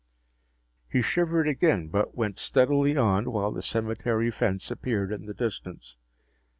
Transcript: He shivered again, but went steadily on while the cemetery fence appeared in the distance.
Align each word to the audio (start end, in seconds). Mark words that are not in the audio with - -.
He 0.89 1.03
shivered 1.03 1.47
again, 1.47 1.87
but 1.89 2.15
went 2.17 2.39
steadily 2.39 2.97
on 2.97 3.31
while 3.31 3.51
the 3.51 3.61
cemetery 3.61 4.31
fence 4.31 4.71
appeared 4.71 5.11
in 5.11 5.27
the 5.27 5.33
distance. 5.35 5.95